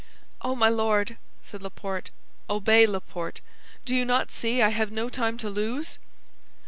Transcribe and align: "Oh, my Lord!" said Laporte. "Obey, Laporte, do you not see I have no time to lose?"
"Oh, 0.41 0.55
my 0.55 0.67
Lord!" 0.67 1.15
said 1.43 1.61
Laporte. 1.61 2.09
"Obey, 2.49 2.87
Laporte, 2.87 3.39
do 3.85 3.95
you 3.95 4.03
not 4.03 4.31
see 4.31 4.59
I 4.59 4.69
have 4.69 4.91
no 4.91 5.09
time 5.09 5.37
to 5.37 5.47
lose?" 5.47 5.99